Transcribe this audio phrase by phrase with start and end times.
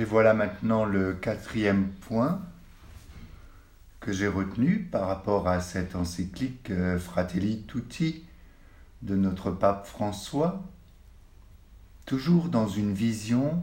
[0.00, 2.40] Et voilà maintenant le quatrième point
[4.00, 8.24] que j'ai retenu par rapport à cette encyclique euh, Fratelli Tutti
[9.02, 10.62] de notre pape François,
[12.06, 13.62] toujours dans une vision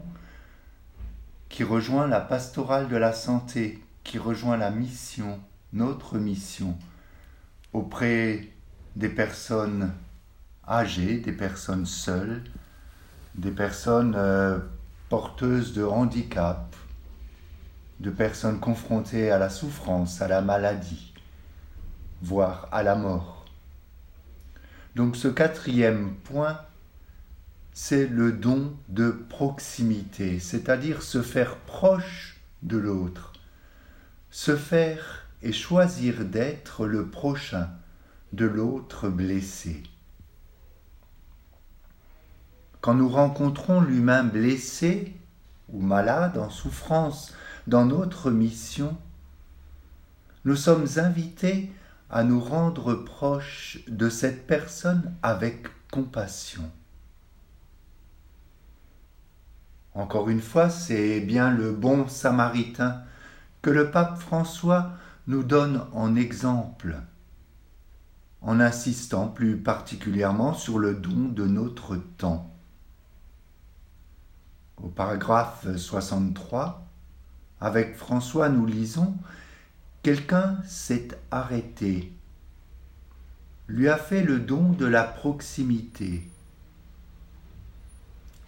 [1.48, 5.40] qui rejoint la pastorale de la santé, qui rejoint la mission,
[5.72, 6.78] notre mission,
[7.72, 8.48] auprès
[8.94, 9.92] des personnes
[10.68, 12.44] âgées, des personnes seules,
[13.34, 14.60] des personnes euh,
[15.08, 16.76] porteuses de handicap,
[18.00, 21.14] de personnes confrontées à la souffrance, à la maladie,
[22.22, 23.46] voire à la mort.
[24.94, 26.60] Donc ce quatrième point,
[27.72, 33.32] c'est le don de proximité, c'est-à-dire se faire proche de l'autre,
[34.30, 37.70] se faire et choisir d'être le prochain
[38.32, 39.82] de l'autre blessé.
[42.80, 45.14] Quand nous rencontrons l'humain blessé
[45.68, 47.34] ou malade, en souffrance,
[47.66, 48.96] dans notre mission,
[50.44, 51.72] nous sommes invités
[52.10, 56.70] à nous rendre proches de cette personne avec compassion.
[59.94, 63.02] Encore une fois, c'est bien le bon samaritain
[63.62, 64.92] que le pape François
[65.26, 66.96] nous donne en exemple,
[68.40, 72.54] en insistant plus particulièrement sur le don de notre temps.
[74.80, 76.86] Au paragraphe 63,
[77.60, 79.16] avec François, nous lisons
[80.04, 82.12] Quelqu'un s'est arrêté,
[83.66, 86.22] lui a fait le don de la proximité,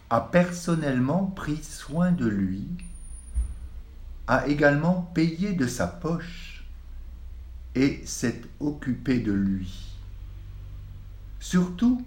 [0.09, 2.69] a personnellement pris soin de lui,
[4.29, 6.65] a également payé de sa poche
[7.75, 9.97] et s'est occupé de lui.
[11.41, 12.05] Surtout,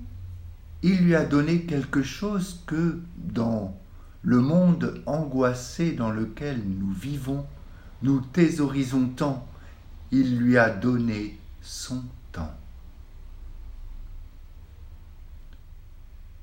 [0.81, 3.77] il lui a donné quelque chose que, dans
[4.23, 7.45] le monde angoissé dans lequel nous vivons,
[8.02, 9.45] nous thésaurisons tant,
[10.11, 12.54] il lui a donné son temps.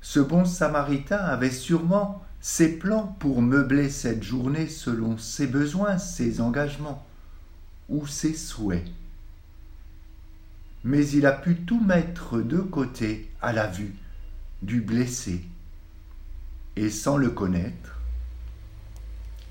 [0.01, 6.41] Ce bon samaritain avait sûrement ses plans pour meubler cette journée selon ses besoins, ses
[6.41, 7.05] engagements
[7.89, 8.85] ou ses souhaits.
[10.83, 13.95] Mais il a pu tout mettre de côté à la vue
[14.63, 15.45] du blessé
[16.75, 17.99] et sans le connaître,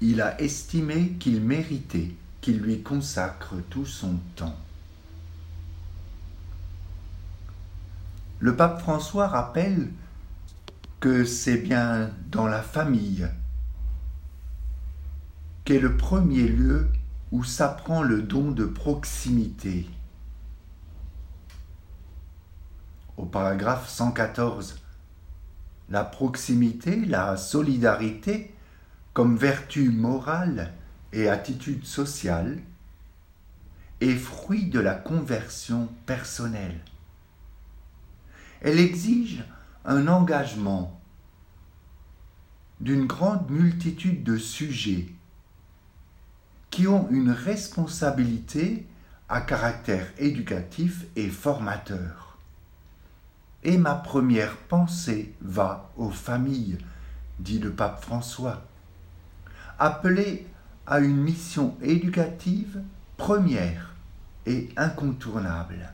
[0.01, 4.57] il a estimé qu'il méritait qu'il lui consacre tout son temps.
[8.39, 9.91] Le pape François rappelle
[10.99, 13.29] que c'est bien dans la famille
[15.65, 16.89] qu'est le premier lieu
[17.33, 19.89] où s'apprend le don de proximité.
[23.17, 24.81] Au paragraphe 114,
[25.91, 28.55] la proximité, la solidarité
[29.13, 30.73] comme vertu morale
[31.13, 32.61] et attitude sociale
[34.01, 36.81] est fruit de la conversion personnelle.
[38.61, 39.45] Elle exige
[39.85, 41.01] un engagement
[42.81, 45.09] d'une grande multitude de sujets
[46.71, 48.87] qui ont une responsabilité
[49.29, 52.30] à caractère éducatif et formateur.
[53.63, 56.79] Et ma première pensée va aux familles,
[57.39, 58.63] dit le pape François,
[59.79, 60.47] appelées
[60.87, 62.83] à une mission éducative
[63.17, 63.95] première
[64.47, 65.93] et incontournable.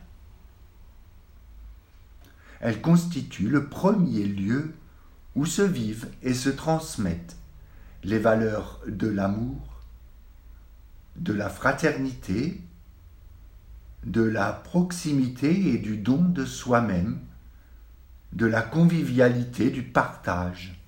[2.59, 4.73] Elle constitue le premier lieu
[5.35, 7.37] où se vivent et se transmettent
[8.03, 9.83] les valeurs de l'amour,
[11.17, 12.61] de la fraternité,
[14.05, 17.19] de la proximité et du don de soi-même
[18.33, 20.79] de la convivialité, du partage,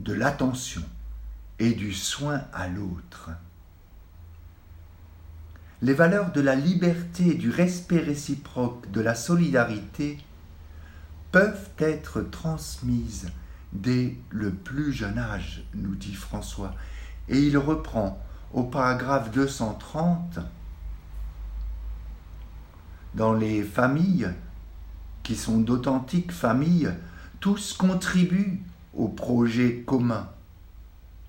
[0.00, 0.82] de l'attention
[1.58, 3.30] et du soin à l'autre.
[5.82, 10.18] Les valeurs de la liberté, du respect réciproque, de la solidarité
[11.32, 13.30] peuvent être transmises
[13.72, 16.74] dès le plus jeune âge, nous dit François.
[17.28, 18.22] Et il reprend
[18.52, 20.38] au paragraphe 230
[23.14, 24.30] dans les familles
[25.26, 26.92] qui sont d'authentiques familles,
[27.40, 28.62] tous contribuent
[28.94, 30.30] au projet commun.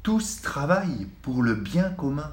[0.03, 2.31] Tous travaillent pour le bien commun,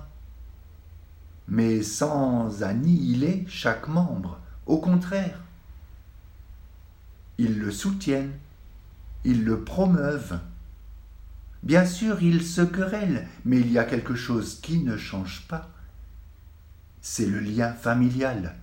[1.49, 4.39] mais sans annihiler chaque membre.
[4.67, 5.41] Au contraire,
[7.39, 8.39] ils le soutiennent,
[9.25, 10.41] ils le promeuvent.
[11.63, 15.71] Bien sûr, ils se querellent, mais il y a quelque chose qui ne change pas.
[17.01, 18.55] C'est le lien familial.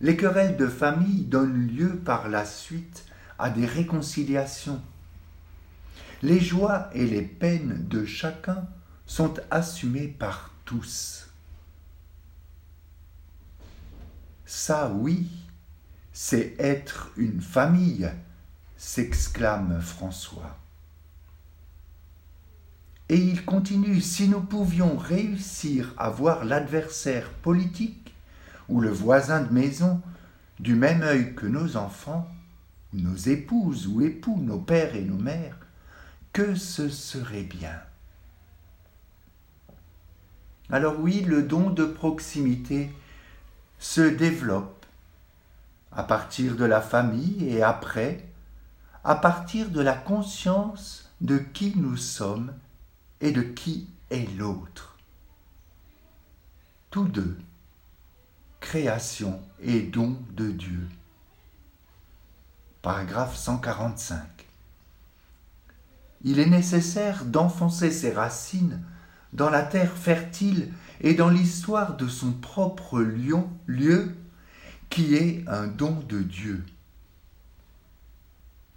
[0.00, 3.04] Les querelles de famille donnent lieu par la suite
[3.38, 4.82] à des réconciliations.
[6.22, 8.66] Les joies et les peines de chacun
[9.06, 11.28] sont assumés par tous.
[14.44, 15.28] Ça, oui,
[16.12, 18.10] c'est être une famille,
[18.76, 20.58] s'exclame François.
[23.08, 28.05] Et il continue, si nous pouvions réussir à voir l'adversaire politique
[28.68, 30.00] ou le voisin de maison
[30.58, 32.28] du même œil que nos enfants,
[32.92, 35.58] nos épouses ou époux, nos pères et nos mères,
[36.32, 37.78] que ce serait bien.
[40.70, 42.90] Alors oui, le don de proximité
[43.78, 44.84] se développe
[45.92, 48.26] à partir de la famille et après,
[49.04, 52.52] à partir de la conscience de qui nous sommes
[53.20, 54.96] et de qui est l'autre.
[56.90, 57.38] Tous deux,
[58.66, 60.88] création et don de Dieu.
[62.82, 64.20] Paragraphe 145.
[66.24, 68.82] Il est nécessaire d'enfoncer ses racines
[69.32, 74.16] dans la terre fertile et dans l'histoire de son propre lion, lieu
[74.90, 76.64] qui est un don de Dieu.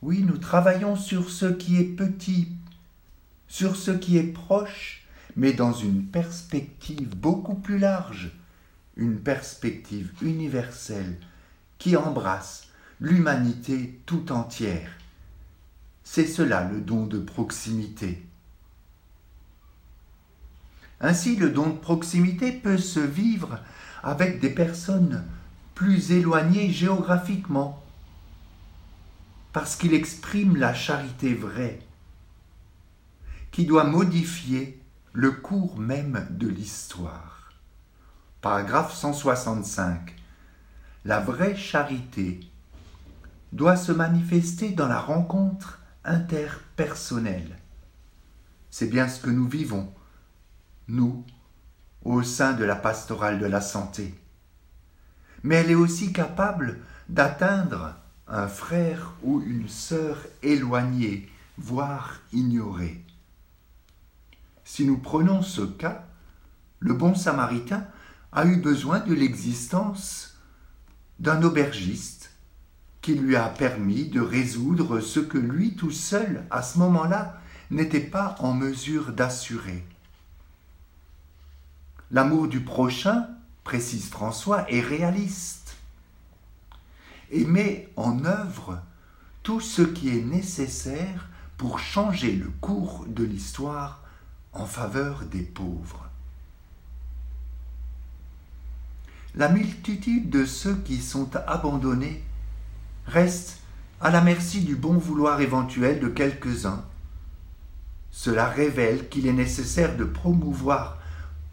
[0.04, 2.50] Oui, nous travaillons sur ce qui est petit,
[3.48, 8.39] sur ce qui est proche, mais dans une perspective beaucoup plus large,
[9.00, 11.18] une perspective universelle
[11.78, 12.68] qui embrasse
[13.00, 14.92] l'humanité tout entière.
[16.04, 18.26] C'est cela le don de proximité.
[21.00, 23.60] Ainsi, le don de proximité peut se vivre
[24.04, 25.24] avec des personnes
[25.76, 27.82] plus éloignées géographiquement,
[29.54, 31.80] parce qu'il exprime la charité vraie,
[33.52, 34.78] qui doit modifier
[35.14, 37.39] le cours même de l'histoire.
[38.42, 40.16] Paragraphe 165.
[41.04, 42.40] La vraie charité
[43.52, 47.58] doit se manifester dans la rencontre interpersonnelle.
[48.70, 49.92] C'est bien ce que nous vivons,
[50.88, 51.26] nous,
[52.06, 54.18] au sein de la pastorale de la santé.
[55.44, 57.96] Mais elle est aussi capable d'atteindre
[58.30, 63.04] un frère ou une sœur éloignée, voire ignorée.
[64.64, 66.06] Si nous prenons ce cas,
[66.80, 67.86] le bon samaritain
[68.32, 70.38] a eu besoin de l'existence
[71.20, 72.32] d'un aubergiste
[73.02, 77.42] qui lui a permis de résoudre ce que lui tout seul, à ce moment-là,
[77.72, 79.84] n'était pas en mesure d'assurer.
[82.12, 83.28] L'amour du prochain,
[83.64, 85.78] précise François, est réaliste
[87.32, 88.82] et met en œuvre
[89.44, 94.04] tout ce qui est nécessaire pour changer le cours de l'histoire
[94.54, 96.09] en faveur des pauvres.
[99.40, 102.22] La multitude de ceux qui sont abandonnés
[103.06, 103.60] reste
[104.02, 106.84] à la merci du bon vouloir éventuel de quelques-uns.
[108.12, 110.98] Cela révèle qu'il est nécessaire de promouvoir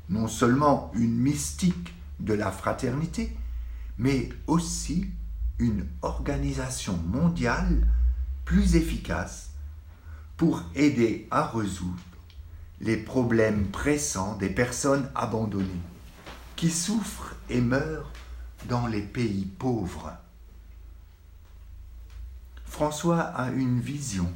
[0.09, 3.37] non seulement une mystique de la fraternité,
[3.99, 5.07] mais aussi
[5.61, 7.87] une organisation mondiale
[8.45, 9.51] plus efficace
[10.37, 12.03] pour aider à résoudre
[12.81, 15.83] les problèmes pressants des personnes abandonnées,
[16.57, 18.13] qui souffrent et meurent
[18.69, 20.13] dans les pays pauvres.
[22.65, 24.31] François a une vision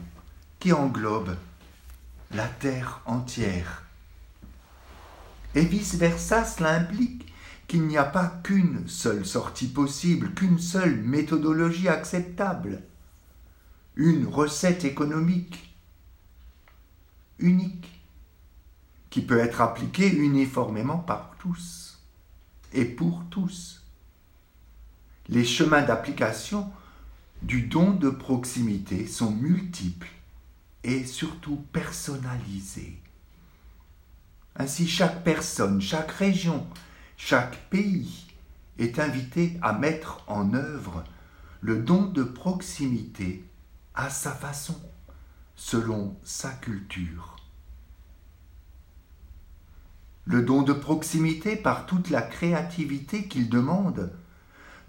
[0.59, 1.37] qui englobe
[2.31, 3.85] la terre entière.
[5.55, 7.33] Et vice-versa, cela implique
[7.67, 12.83] qu'il n'y a pas qu'une seule sortie possible, qu'une seule méthodologie acceptable,
[13.97, 15.77] une recette économique
[17.39, 18.01] unique
[19.11, 21.90] qui peut être appliqué uniformément par tous
[22.73, 23.85] et pour tous.
[25.29, 26.71] Les chemins d'application
[27.43, 30.11] du don de proximité sont multiples
[30.85, 32.99] et surtout personnalisés.
[34.57, 36.67] Ainsi chaque personne, chaque région,
[37.17, 38.27] chaque pays
[38.79, 41.05] est invité à mettre en œuvre
[41.61, 43.45] le don de proximité
[43.95, 44.81] à sa façon,
[45.55, 47.40] selon sa culture.
[50.25, 54.13] Le don de proximité par toute la créativité qu'il demande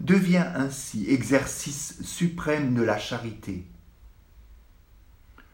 [0.00, 3.66] devient ainsi exercice suprême de la charité.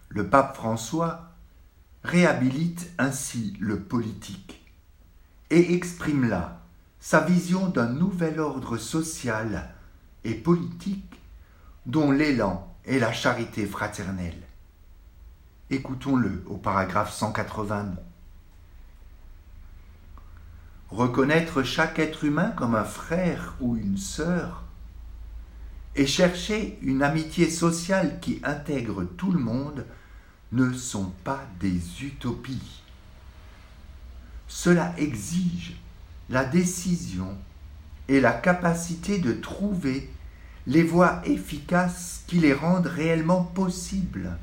[0.08, 1.32] Le pape François
[2.02, 4.64] réhabilite ainsi le politique
[5.50, 6.62] et exprime là
[7.00, 9.74] sa vision d'un nouvel ordre social
[10.24, 11.20] et politique
[11.86, 14.42] dont l'élan est la charité fraternelle.
[15.70, 18.07] Écoutons-le au paragraphe 189
[20.90, 24.64] reconnaître chaque être humain comme un frère ou une sœur,
[25.96, 29.84] et chercher une amitié sociale qui intègre tout le monde
[30.52, 32.82] ne sont pas des utopies.
[34.46, 35.76] cela exige
[36.30, 37.36] la décision
[38.08, 40.10] et la capacité de trouver
[40.66, 44.36] les voies efficaces qui les rendent réellement possibles.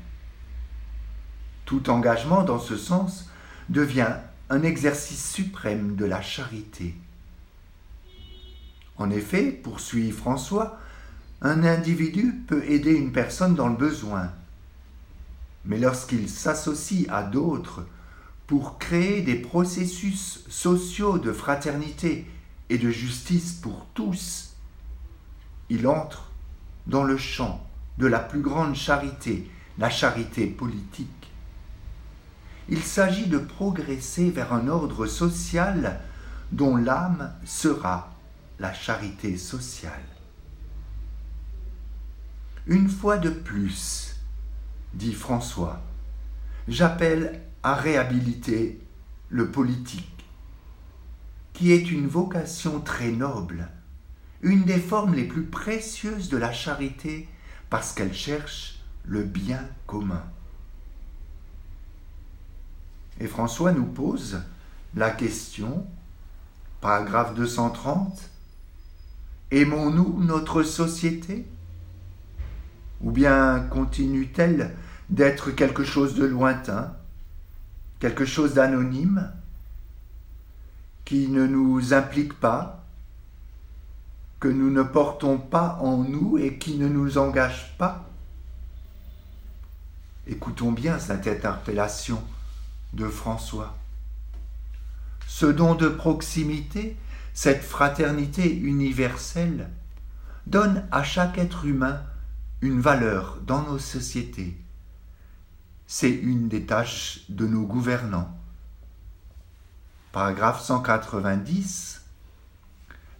[1.64, 3.28] Tout engagement dans ce sens
[3.68, 4.14] devient
[4.48, 6.94] un exercice suprême de la charité.
[8.96, 10.78] En effet, poursuit François,
[11.42, 14.32] un individu peut aider une personne dans le besoin,
[15.64, 17.86] mais lorsqu'il s'associe à d'autres
[18.46, 22.26] pour créer des processus sociaux de fraternité
[22.70, 24.54] et de justice pour tous,
[25.68, 26.30] il entre
[26.86, 27.66] dans le champ
[27.98, 31.25] de la plus grande charité, la charité politique.
[32.68, 36.00] Il s'agit de progresser vers un ordre social
[36.52, 38.12] dont l'âme sera
[38.58, 39.92] la charité sociale.
[42.66, 44.16] Une fois de plus,
[44.94, 45.80] dit François,
[46.66, 48.80] j'appelle à réhabiliter
[49.28, 50.24] le politique,
[51.52, 53.68] qui est une vocation très noble,
[54.42, 57.28] une des formes les plus précieuses de la charité
[57.70, 60.24] parce qu'elle cherche le bien commun.
[63.20, 64.42] Et François nous pose
[64.94, 65.86] la question,
[66.80, 68.30] paragraphe 230,
[69.52, 71.46] Aimons-nous notre société?
[73.00, 74.74] Ou bien continue-t-elle
[75.08, 76.96] d'être quelque chose de lointain,
[78.00, 79.30] quelque chose d'anonyme,
[81.04, 82.84] qui ne nous implique pas,
[84.40, 88.04] que nous ne portons pas en nous et qui ne nous engage pas?
[90.26, 92.20] Écoutons bien cette interpellation
[92.96, 93.76] de François.
[95.28, 96.96] Ce don de proximité
[97.36, 99.70] cette fraternité universelle
[100.46, 102.02] donne à chaque être humain
[102.62, 104.58] une valeur dans nos sociétés.
[105.86, 108.34] C'est une des tâches de nos gouvernants.
[110.12, 112.02] Paragraphe 190.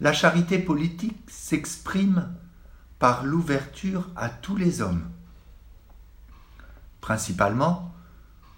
[0.00, 2.34] La charité politique s'exprime
[2.98, 5.06] par l'ouverture à tous les hommes.
[7.02, 7.94] Principalement,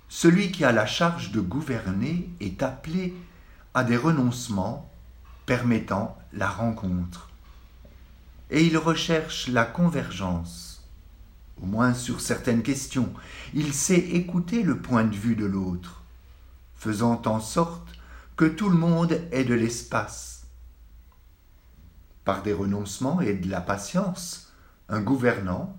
[0.09, 3.15] celui qui a la charge de gouverner est appelé
[3.75, 4.91] à des renoncements
[5.45, 7.31] permettant la rencontre.
[8.51, 10.89] Et il recherche la convergence,
[11.63, 13.13] au moins sur certaines questions.
[13.53, 16.03] Il sait écouter le point de vue de l'autre,
[16.75, 17.89] faisant en sorte
[18.37, 20.47] que tout le monde ait de l'espace.
[22.25, 24.53] Par des renoncements et de la patience,
[24.89, 25.77] un gouvernant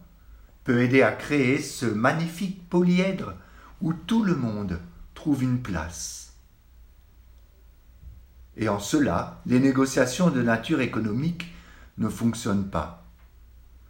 [0.63, 3.33] peut aider à créer ce magnifique polyèdre
[3.81, 4.79] où tout le monde
[5.13, 6.33] trouve une place.
[8.57, 11.53] Et en cela, les négociations de nature économique
[11.97, 13.05] ne fonctionnent pas.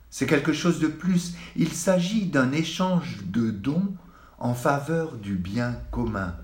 [0.09, 1.33] C'est quelque chose de plus.
[1.55, 3.95] Il s'agit d'un échange de dons
[4.37, 6.35] en faveur du bien commun.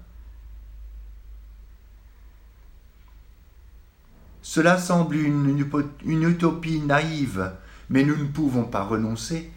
[4.42, 5.58] Cela semble une,
[6.06, 7.52] utopie naïve,
[7.90, 9.52] mais nous ne pouvons pas renoncer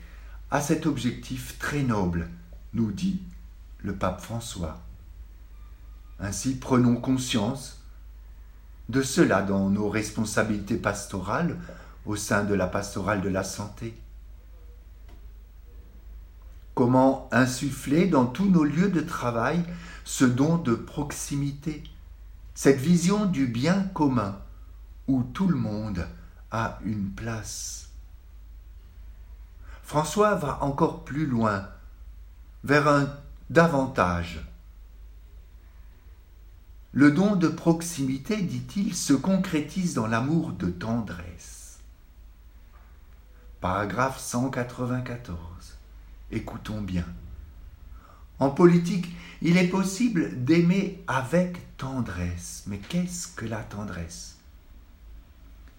[0.51, 2.29] à cet objectif très noble,
[2.73, 3.21] nous dit
[3.79, 4.81] le pape François.
[6.21, 7.83] Ainsi prenons conscience
[8.89, 11.57] de cela dans nos responsabilités pastorales
[12.07, 13.95] au sein de la pastorale de la santé.
[16.75, 19.63] Comment insuffler dans tous nos lieux de travail
[20.05, 21.83] ce don de proximité,
[22.55, 24.39] cette vision du bien commun
[25.07, 26.07] où tout le monde
[26.51, 27.91] a une place.
[29.83, 31.69] François va encore plus loin,
[32.65, 33.09] vers un
[33.51, 34.41] davantage
[36.93, 41.79] le don de proximité, dit-il, se concrétise dans l'amour de tendresse.
[43.61, 45.39] Paragraphe 194.
[46.31, 47.05] Écoutons bien.
[48.39, 52.65] En politique, il est possible d'aimer avec tendresse.
[52.67, 54.39] Mais qu'est-ce que la tendresse?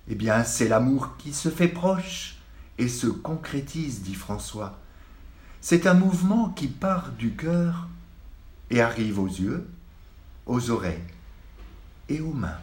[0.08, 2.38] Eh bien, c'est l'amour qui se fait proche
[2.78, 4.80] et se concrétise, dit François.
[5.62, 7.90] C'est un mouvement qui part du cœur
[8.70, 9.68] et arrive aux yeux,
[10.46, 11.04] aux oreilles
[12.08, 12.60] et aux mains.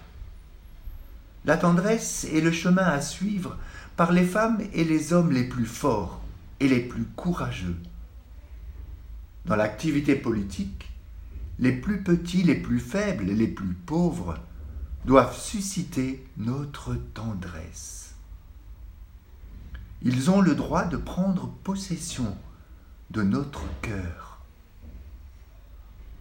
[1.44, 3.56] La tendresse est le chemin à suivre
[3.96, 6.22] par les femmes et les hommes les plus forts
[6.58, 7.76] et les plus courageux.
[9.44, 10.90] Dans l'activité politique,
[11.58, 14.38] les plus petits, les plus faibles, les plus pauvres
[15.04, 18.14] doivent susciter notre tendresse.
[20.02, 22.36] Ils ont le droit de prendre possession
[23.10, 24.40] de notre cœur,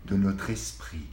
[0.06, 1.08] de notre esprit.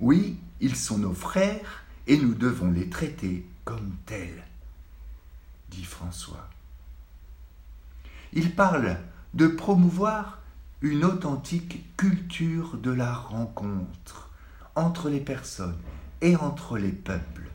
[0.00, 4.44] Oui, ils sont nos frères et nous devons les traiter comme tels,
[5.70, 6.48] dit François.
[8.32, 8.98] Il parle
[9.34, 10.38] de promouvoir
[10.80, 14.30] une authentique culture de la rencontre
[14.74, 15.78] entre les personnes
[16.20, 17.50] et entre les peuples.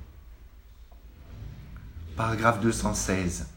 [2.16, 3.48] Paragraphe 216.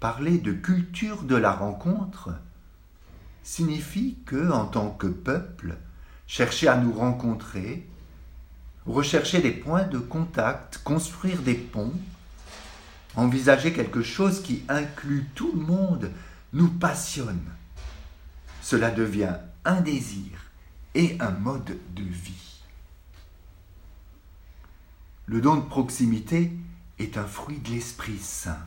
[0.00, 2.30] Parler de culture de la rencontre
[3.42, 5.76] signifie que, en tant que peuple,
[6.28, 7.88] chercher à nous rencontrer,
[8.86, 11.94] rechercher des points de contact, construire des ponts,
[13.16, 16.12] envisager quelque chose qui inclut tout le monde,
[16.52, 17.42] nous passionne.
[18.62, 20.50] Cela devient un désir
[20.94, 22.62] et un mode de vie.
[25.26, 26.52] Le don de proximité
[26.98, 28.66] est un fruit de l'Esprit Saint.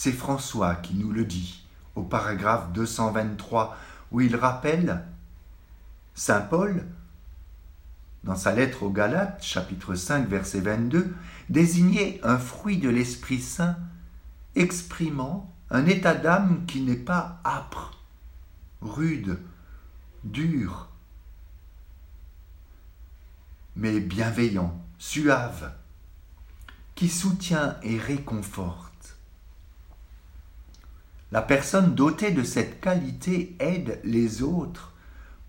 [0.00, 1.64] C'est François qui nous le dit
[1.96, 3.76] au paragraphe 223
[4.12, 5.04] où il rappelle
[6.14, 6.86] Saint Paul,
[8.22, 11.12] dans sa lettre aux Galates, chapitre 5, verset 22,
[11.48, 13.76] désignait un fruit de l'Esprit Saint
[14.54, 17.98] exprimant un état d'âme qui n'est pas âpre,
[18.80, 19.40] rude,
[20.22, 20.90] dur,
[23.74, 25.72] mais bienveillant, suave,
[26.94, 28.87] qui soutient et réconforte.
[31.30, 34.92] La personne dotée de cette qualité aide les autres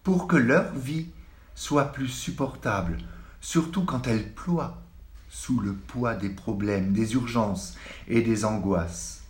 [0.03, 1.07] pour que leur vie
[1.55, 2.98] soit plus supportable,
[3.41, 4.81] surtout quand elle ploie
[5.29, 7.75] sous le poids des problèmes, des urgences
[8.07, 9.21] et des angoisses.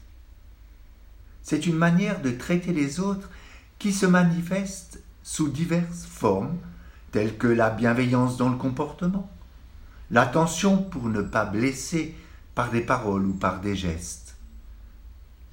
[1.43, 3.29] C'est une manière de traiter les autres
[3.77, 6.57] qui se manifeste sous diverses formes,
[7.11, 9.29] telles que la bienveillance dans le comportement,
[10.11, 12.15] l'attention pour ne pas blesser
[12.55, 14.28] par des paroles ou par des gestes,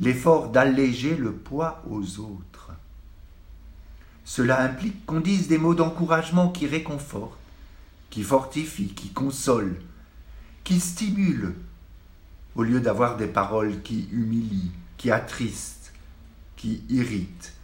[0.01, 2.73] l'effort d'alléger le poids aux autres.
[4.25, 7.39] Cela implique qu'on dise des mots d'encouragement qui réconfortent,
[8.11, 9.81] qui fortifient, qui consolent,
[10.65, 11.55] qui stimulent,
[12.57, 15.93] au lieu d'avoir des paroles qui humilient, qui attristent,
[16.57, 17.55] qui irritent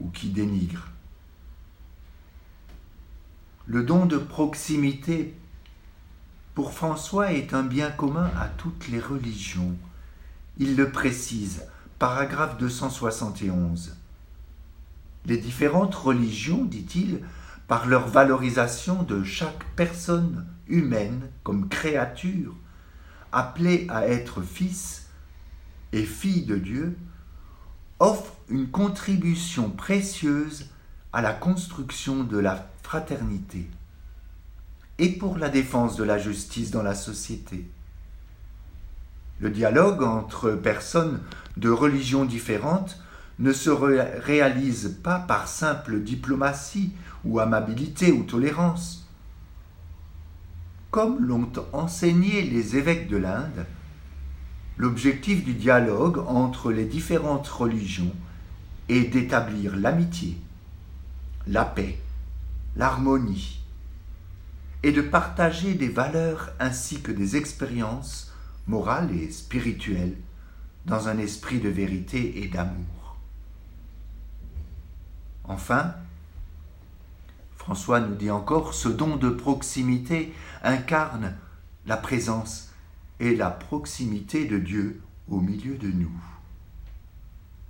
[0.00, 0.88] ou qui dénigrent.
[3.66, 5.34] Le don de proximité
[6.54, 9.76] pour François est un bien commun à toutes les religions
[10.58, 11.62] il le précise,
[11.98, 13.96] paragraphe 271.
[15.26, 17.20] Les différentes religions, dit-il,
[17.68, 22.54] par leur valorisation de chaque personne humaine comme créature,
[23.30, 25.06] appelée à être fils
[25.92, 26.98] et fille de Dieu,
[28.00, 30.70] offrent une contribution précieuse
[31.12, 33.68] à la construction de la fraternité
[34.98, 37.70] et pour la défense de la justice dans la société.
[39.40, 41.20] Le dialogue entre personnes
[41.56, 43.00] de religions différentes
[43.38, 46.92] ne se réalise pas par simple diplomatie
[47.24, 49.08] ou amabilité ou tolérance.
[50.90, 53.66] Comme l'ont enseigné les évêques de l'Inde,
[54.76, 58.12] l'objectif du dialogue entre les différentes religions
[58.88, 60.38] est d'établir l'amitié,
[61.46, 61.98] la paix,
[62.76, 63.60] l'harmonie,
[64.82, 68.27] et de partager des valeurs ainsi que des expériences
[68.68, 70.16] morale et spirituelle,
[70.86, 73.16] dans un esprit de vérité et d'amour.
[75.44, 75.94] Enfin,
[77.56, 81.34] François nous dit encore, ce don de proximité incarne
[81.86, 82.70] la présence
[83.20, 86.12] et la proximité de Dieu au milieu de nous.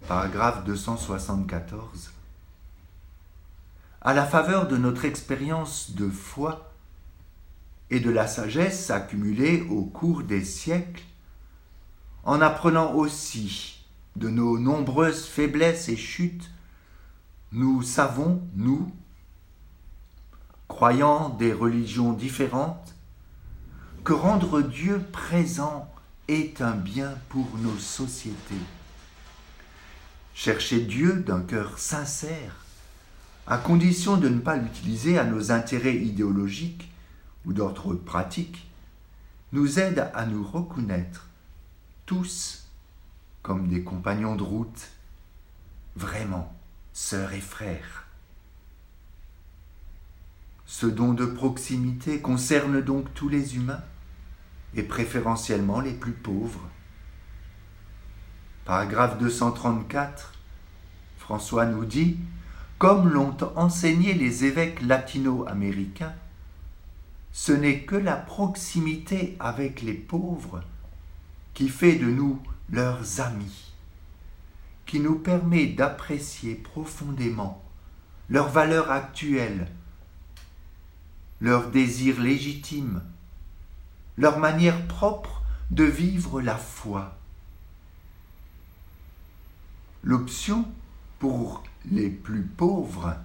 [0.06, 2.12] Paragraphe 274.
[4.00, 6.67] À la faveur de notre expérience de foi,
[7.90, 11.02] et de la sagesse accumulée au cours des siècles,
[12.24, 13.84] en apprenant aussi
[14.16, 16.50] de nos nombreuses faiblesses et chutes,
[17.52, 18.92] nous savons, nous,
[20.66, 22.94] croyant des religions différentes,
[24.04, 25.90] que rendre Dieu présent
[26.28, 28.54] est un bien pour nos sociétés.
[30.34, 32.64] Chercher Dieu d'un cœur sincère,
[33.46, 36.90] à condition de ne pas l'utiliser à nos intérêts idéologiques,
[37.48, 38.70] ou d'autres pratiques,
[39.52, 41.26] nous aident à nous reconnaître
[42.04, 42.68] tous
[43.42, 44.90] comme des compagnons de route,
[45.96, 46.54] vraiment
[46.92, 48.06] sœurs et frères.
[50.66, 53.82] Ce don de proximité concerne donc tous les humains,
[54.74, 56.68] et préférentiellement les plus pauvres.
[58.66, 60.34] Paragraphe 234,
[61.16, 62.18] François nous dit,
[62.76, 66.12] comme l'ont enseigné les évêques latino-américains,
[67.32, 70.62] ce n'est que la proximité avec les pauvres
[71.54, 73.72] qui fait de nous leurs amis,
[74.86, 77.62] qui nous permet d'apprécier profondément
[78.28, 79.68] leurs valeurs actuelles,
[81.40, 83.02] leurs désirs légitimes,
[84.16, 87.16] leur manière propre de vivre la foi.
[90.02, 90.68] L'option
[91.18, 93.16] pour les plus pauvres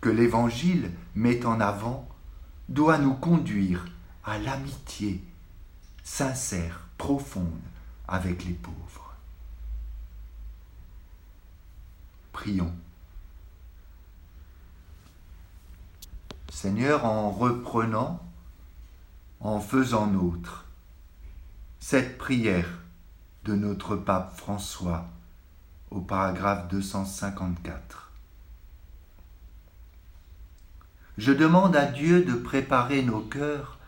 [0.00, 2.08] que l'Évangile met en avant
[2.68, 3.86] doit nous conduire
[4.24, 5.22] à l'amitié
[6.02, 7.60] sincère, profonde
[8.08, 9.14] avec les pauvres.
[12.32, 12.74] Prions.
[16.50, 18.20] Seigneur, en reprenant,
[19.40, 20.64] en faisant nôtre
[21.80, 22.68] cette prière
[23.44, 25.08] de notre pape François
[25.90, 28.05] au paragraphe 254.
[31.18, 33.78] Je demande à Dieu de préparer nos cœurs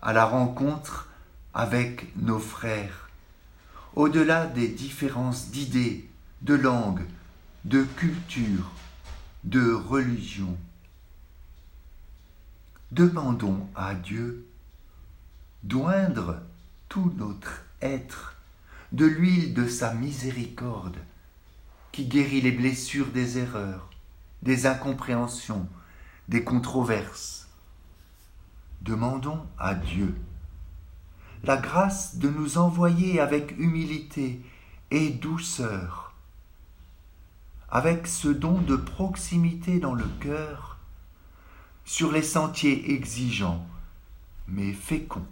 [0.00, 1.08] à la rencontre
[1.52, 3.10] avec nos frères,
[3.94, 6.08] au-delà des différences d'idées,
[6.42, 7.04] de langue,
[7.66, 8.70] de culture,
[9.44, 10.56] de religion.
[12.90, 14.46] Demandons à Dieu
[15.62, 16.40] d'oindre
[16.88, 18.34] tout notre être
[18.92, 20.96] de l'huile de sa miséricorde
[21.92, 23.90] qui guérit les blessures des erreurs,
[24.42, 25.68] des incompréhensions,
[26.28, 27.48] des controverses.
[28.82, 30.14] Demandons à Dieu
[31.44, 34.40] la grâce de nous envoyer avec humilité
[34.90, 36.14] et douceur,
[37.68, 40.78] avec ce don de proximité dans le cœur,
[41.84, 43.64] sur les sentiers exigeants,
[44.48, 45.26] mais féconds,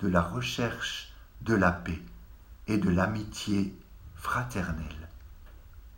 [0.00, 2.02] de la recherche de la paix
[2.66, 3.74] et de l'amitié
[4.14, 5.08] fraternelle.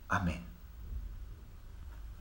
[0.09, 0.50] Amen.